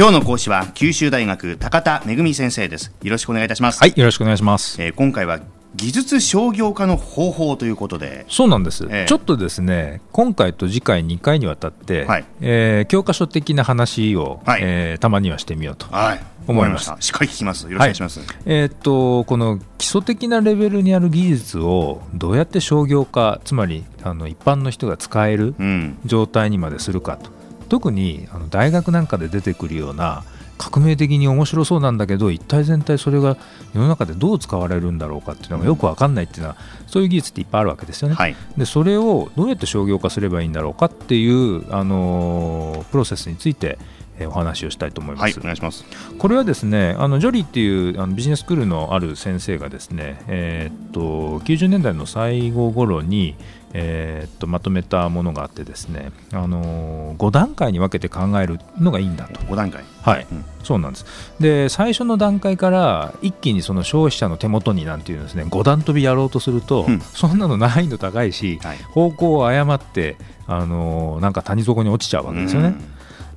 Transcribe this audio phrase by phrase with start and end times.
[0.00, 2.90] 今日の講師は九州大学高田恵先生です。
[3.02, 3.80] よろしくお願いいたします。
[3.80, 5.40] はいよろしくお願いします、えー今回は
[5.76, 8.24] 技術商業化の方法ということで。
[8.26, 12.24] そうなんです、ええちょっとですね今回と次回2回にわたって、はい。
[12.40, 14.62] えー教科書的な話を、はい。
[14.64, 16.20] えーたまにはしてみようとはい。
[16.46, 16.96] 思いました。
[16.98, 17.70] しっかり聞きます。
[17.70, 25.98] よろしくお願いします、えーっとこの基礎的なレベルにある技術をどうやって商業化つまりあの一般の人が使えるうん。
[26.06, 27.38] 状態にまでするかと
[27.70, 30.24] 特にあの大学なんかで出てくるような
[30.58, 33.38] 革命的に面白そうなんだけど一体全体それが
[33.72, 38.14] 世の中でどう使われるんだろうかっていうのがよく分かんないっていうのはそういう技術っていっぱいあるわけですよね。
[38.14, 45.22] はいでそれをどうやって商業化すればいいんだろうかっていう、あのープロセスについて、えーお話をしたいと思います。
[45.22, 45.84] はいお願いします。
[46.18, 51.00] これはですねあのジョリーっていうあのビジネススクールのある先生がですね、えーっと
[51.40, 53.36] 90年代の最後頃に、
[53.74, 59.40] えーっとまとめたものがあってですね、あの5段階に分けて考えるのがいいんだと。
[59.40, 59.84] 5段階。
[60.02, 60.44] はい、うん。
[60.64, 61.04] そうなんです。
[61.38, 67.00] で最初の段階から一気にその消費者の手元になんていうですね5段跳びやろうとすると、うん。
[67.00, 68.78] そんなの難易度高いし、はい。
[68.78, 72.74] 方向を誤って、あのなんか谷底に落ちちゃうわけですよね。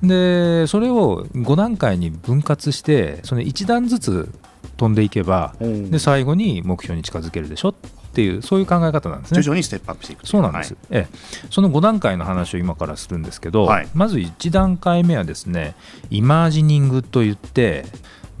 [0.06, 4.28] でそれを5段階に分割してその1段ずつ
[4.76, 5.90] 飛んでいけばうん。
[5.90, 7.74] で最後に目標に近づけるでしょっ
[8.14, 9.42] ていうそういう考え方なんですね。
[9.42, 9.50] 徐。
[9.50, 11.16] 々にステップアップしていくそうなんです、ええ、
[11.50, 13.88] その5段階の話を今からするんですけど、はい。
[13.94, 15.74] まず1段階目はですね
[16.10, 17.84] イマージニングといって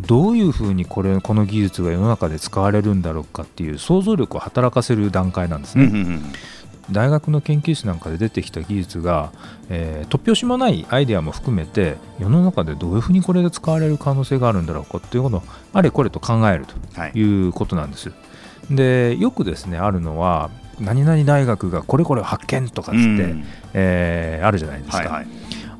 [0.00, 5.84] どういうふうにこれこの技術が世の中で使われるんだろうかっていう想像力を働かせる段階なんですね。
[5.84, 6.32] うんうんうん
[6.90, 9.32] 大学の研究室なんかで出てきた技術が、
[9.70, 17.12] えー突拍子もないアイデアも含めて世の中でどういうふうにこれが使われる可能性があるんだろうかっていうことをあれこれと考えるはい。
[17.12, 18.12] ということなんです。
[18.70, 23.44] でよくですねあるのは何々大学がこれこれを発見とかっつって、うん。
[23.74, 25.26] えーあるじゃないですか、はいはい。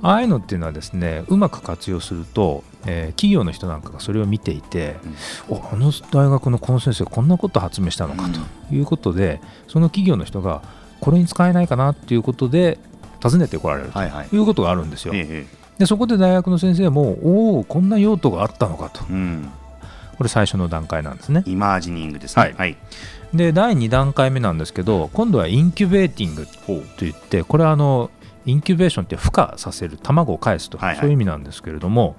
[0.03, 4.97] ああいうのっていうのはですねうまく活用すると、えー企業の人なんかがそれを見ていて、
[5.49, 10.63] おあの大学のこの先生こんなこと発明したのかということで、その企業の人が
[11.05, 12.79] これに使えないかなっていうことで
[13.23, 15.13] 訪ねてこられるとはいうことがあるんですよ。
[15.15, 19.05] ええでそこで大学の先生もおおこんな用途があったのかと。
[19.11, 19.51] うん。
[20.17, 21.43] これ最初の段階なんですね。
[21.47, 22.43] イマージニングですね。
[22.43, 22.55] はい。
[22.55, 22.77] はい。
[23.35, 26.47] で第2段階目なんですけど今度はインキュベーティング
[26.97, 28.11] といってこれはあの
[28.47, 30.97] インキュベーションって孵化させる卵を返すと、はいはい。
[31.01, 32.15] そういう意味なんですけれども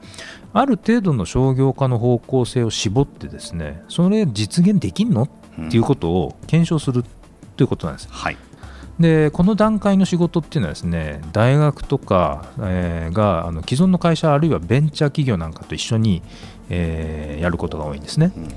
[0.51, 5.24] ある程度の商業化の方向性を絞ってですねそれ実現できんの？
[5.24, 5.29] っ
[5.69, 7.06] ていうことを検証する
[7.56, 8.09] ということなんです。
[8.12, 8.38] はい
[9.00, 16.22] でこの段階の仕事っていうのはですね大学とか、えーがあの既存の会社あるいはベンチャー企業なんかと一緒に、
[16.69, 18.31] えーやることが多いんですね。
[18.35, 18.47] うん。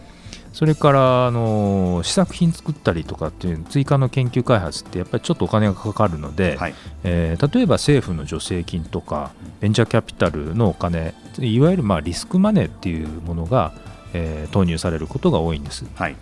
[0.53, 6.75] それからあの試作品作ったりとかっていう追加の研究開発ってやっぱりちょっとお金がかかるので、はい。
[7.05, 13.73] えー例えば政府の助成金とかベンチャーキャピタルのお金いわゆるまあリスクマネーっていうものが、
[14.13, 15.85] えー投入されることが多いんです。
[15.97, 16.17] はい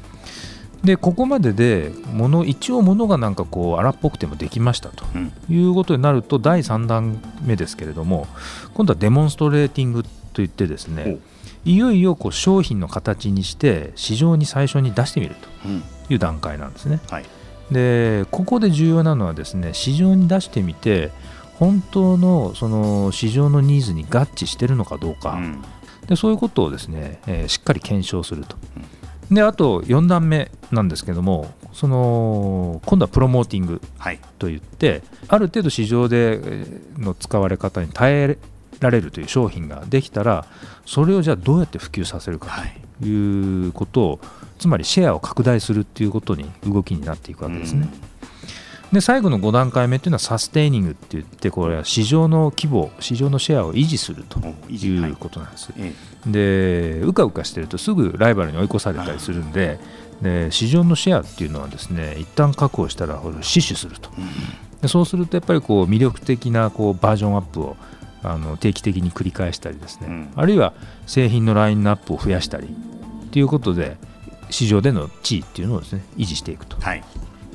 [0.85, 5.33] でここまででもの一応ものがなんかこう荒っぽくてもできましたとうん。
[5.49, 8.27] いうことになると第3弾目ですけれども
[8.75, 11.19] 今度はデモンストレーティングといってですね
[11.65, 15.83] いよいよこう商品の形にして市場に最初に出してみるうん。
[16.07, 17.01] という段階なんですね。
[17.11, 17.25] はい。
[17.73, 21.11] でここで重要なのはですね市場に出してみて
[21.55, 25.63] 本当のその市場のニーズに合致してるのかどうか、うん。
[26.07, 28.57] でそういうことをですね、えーしっかり検証すると。
[29.31, 34.21] であと4段目なんですけどもその今度はプロモーティングはい。
[34.39, 38.39] といってある程度市場でえーの使われ方に耐え
[38.81, 40.47] られるという商品ができたら
[40.85, 42.81] それをじゃあどうやって普及させるかはい。
[43.01, 44.21] ということを
[44.59, 47.89] つまりシェアを拡大するっていうことに動きになっていくわけですね。
[48.93, 55.73] で最後の5段階目っていうのはサステイニングって言ってこれは市場の規模市場のシェアを維持するといいうことなんです。
[55.77, 55.93] え
[56.27, 59.79] でうかうかしてるとすぐライバルに追い越されたりするんで
[60.23, 64.11] で市場のシェアっていうのはですね一旦確保したら死守すると。
[64.83, 67.77] でそうするとやっぱりこう魅力的なこうバージョンアップを
[68.23, 70.29] あの定期的に繰り返したりですね、うん。
[70.37, 70.75] あるいは
[71.07, 73.97] 製品のラインナップを増やしたりっていうことで
[74.51, 77.03] 市場での地位っていうのをですね維持していくとはい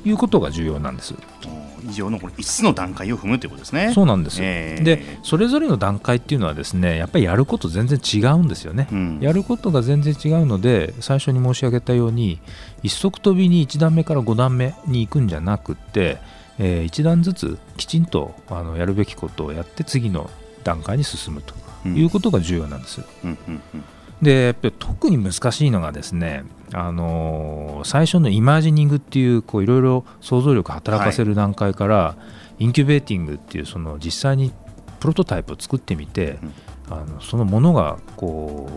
[0.04, 1.14] いうことが重要なんです。
[1.46, 8.88] お以上のこれ5つの段階を踏むということですねそうなんです、ええでそれぞれの段階っていうのはですねやっぱりやること全然違うんですよね。
[8.90, 12.40] うんやることが全然違うので最初に申し上げたように
[12.82, 16.18] 一足飛びに1段目から5段目に行くんじゃなくって、
[16.58, 20.30] え1段ずつきちんとあのやるべきことをやって次の
[20.64, 21.54] 段階に進むと
[21.86, 23.02] うんいうことが重要なんです。
[23.24, 24.01] うんうんうんでや
[24.50, 32.16] っぱり特に難しいのがですね、あのー最初のイマージニングっていうこういろいろ想像力働かせる段階から、
[32.58, 34.52] インキュベーティングっていうその実際に
[35.00, 36.52] プロトタイプを作ってみて、うん。
[36.90, 38.68] あのそのものがこ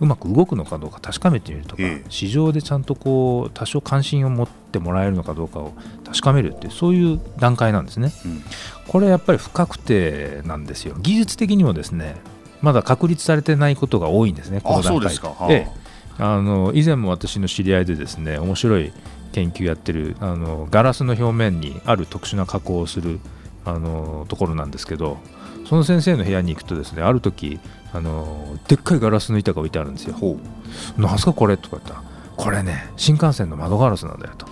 [0.00, 2.04] ううまく動くのかどうか確かめてみるとか、ええ。
[2.08, 5.72] 市場でちゃんとこう多少関心を持ってもらえるのかどうかを
[6.04, 8.12] 確かめるっていうそういう段階なんですね。
[8.24, 8.42] うん。
[8.88, 10.96] これやっぱり不確定なんですよ。
[11.00, 12.16] 技術的にもですね
[12.62, 15.68] まだ確立されてないことが多いんですねこあの段階で。
[16.18, 16.40] あ。
[16.40, 18.92] の以前も私の知り合いでですね面白い
[19.32, 23.20] 研究やってるあのガラスの表面にある特殊な加工をする
[23.64, 25.18] あのところなんですけど
[25.68, 27.60] その先生の部屋に行くとですねある時
[27.92, 30.16] あのでっかいガラスの板が置いてあるんですよ。
[30.96, 32.02] なんすかこれとか言ったら
[32.36, 34.46] これね新幹線の窓ガラスなんだよと。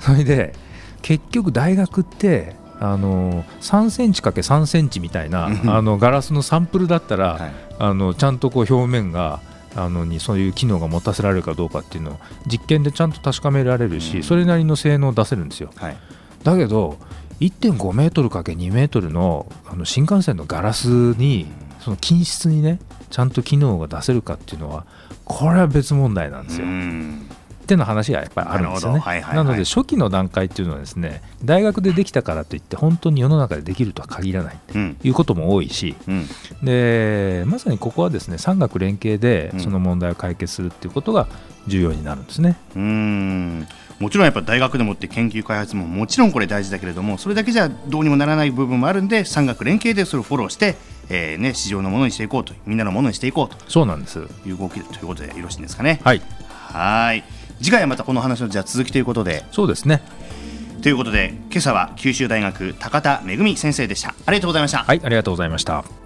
[0.00, 0.54] それで
[1.02, 5.70] 結局大学ってあの3センチ ×3 センチみたいなうん。
[5.70, 7.52] あのガラスのサンプルだったら、はい。
[7.78, 9.40] あのちゃんとこう表面が
[9.74, 14.22] あのにそういう機能が持たせられるかどうかっていうのを実験でちゃんと確かめられるし、うん。
[14.22, 15.70] それなりの性能を出せるんですよ。
[15.76, 15.96] はい。
[16.42, 16.98] だけど
[17.40, 21.46] 1.5メートル ×2 メートルのあの新幹線のガラスに
[21.80, 22.78] その均質にね
[23.10, 24.86] ちゃんと機能が出せるかっていうのは
[25.24, 26.66] これは別問題なんですよ。
[26.66, 27.25] うん
[27.66, 28.98] っての話がやっぱりあるんですよね。
[28.98, 29.10] なるほど。
[29.10, 29.36] はいはいはい。
[29.36, 34.94] なので初期の段階っていうのはですね大学でできたからといって本当に世の中でできるとは限らないうん。
[34.94, 36.26] ということも多いしうん。
[36.62, 39.60] でまさにここはですね産学連携でうん。
[39.60, 41.26] その問題を解決するっていうことが
[41.66, 42.56] 重要になるんですね。
[42.76, 43.66] うん。
[43.98, 50.76] もちろんやっぱ大学でもって研究開発ももちろんこれ大事だけれどもそれだけじゃどうにもならない部分もあるんで産学連携でそれをフォローして、
[51.08, 53.56] えーね、市場のものにしていこうとみんなのものにしていこうと。
[53.68, 54.18] そうなんです。
[54.18, 56.00] いう動きということでよろしいんですかね。
[56.04, 57.24] はい、はい
[57.60, 60.02] 次回はまたこの話のじゃあ続きということでそうですね。
[60.82, 64.84] ということで今朝は九州大学高田恵先生でしたありがとうございました。
[64.84, 66.05] はい、ありがとうございました。